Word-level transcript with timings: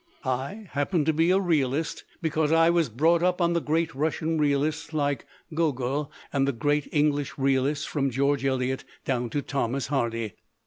I 0.25 0.67
happen 0.71 1.05
to 1.05 1.13
be 1.13 1.29
a 1.29 1.39
realist 1.39 2.05
because 2.23 2.51
I 2.51 2.71
was 2.71 2.89
brought 2.89 3.21
up 3.21 3.39
on 3.39 3.53
the 3.53 3.61
great 3.61 3.93
Russian 3.93 4.39
realists 4.39 4.93
like 4.93 5.27
Gogol 5.53 6.11
and 6.33 6.47
the 6.47 6.51
great 6.53 6.87
English 6.91 7.37
realists 7.37 7.85
from 7.85 8.09
George 8.09 8.43
Eliot 8.43 8.83
down 9.05 9.29
to 9.29 9.43
Thomas 9.43 9.85
Hardy. 9.89 10.33